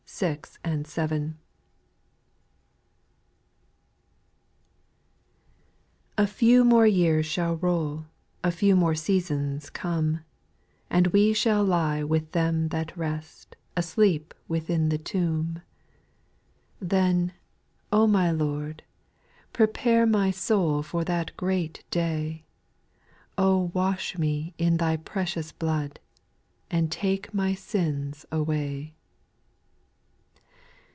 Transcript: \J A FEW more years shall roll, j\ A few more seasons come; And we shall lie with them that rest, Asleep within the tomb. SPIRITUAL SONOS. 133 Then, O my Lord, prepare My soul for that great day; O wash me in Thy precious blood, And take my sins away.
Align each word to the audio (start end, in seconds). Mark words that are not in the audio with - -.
\J 0.21 0.39
A 6.19 6.27
FEW 6.27 6.63
more 6.63 6.85
years 6.85 7.25
shall 7.25 7.55
roll, 7.55 7.97
j\ 8.01 8.05
A 8.43 8.51
few 8.51 8.75
more 8.75 8.93
seasons 8.93 9.71
come; 9.71 10.19
And 10.91 11.07
we 11.07 11.33
shall 11.33 11.63
lie 11.63 12.03
with 12.03 12.33
them 12.33 12.67
that 12.67 12.95
rest, 12.95 13.55
Asleep 13.75 14.35
within 14.47 14.89
the 14.89 14.99
tomb. 14.99 15.63
SPIRITUAL 16.83 16.99
SONOS. 17.09 17.31
133 17.89 17.89
Then, 17.89 17.91
O 17.91 18.05
my 18.05 18.29
Lord, 18.29 18.83
prepare 19.53 20.05
My 20.05 20.29
soul 20.29 20.83
for 20.83 21.03
that 21.03 21.35
great 21.35 21.83
day; 21.89 22.43
O 23.39 23.71
wash 23.73 24.19
me 24.19 24.53
in 24.59 24.77
Thy 24.77 24.97
precious 24.97 25.51
blood, 25.51 25.99
And 26.69 26.91
take 26.91 27.33
my 27.33 27.55
sins 27.55 28.27
away. 28.31 28.93